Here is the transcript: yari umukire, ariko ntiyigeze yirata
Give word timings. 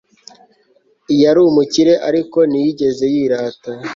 yari 1.21 1.39
umukire, 1.49 1.93
ariko 2.09 2.37
ntiyigeze 2.49 3.03
yirata 3.13 3.71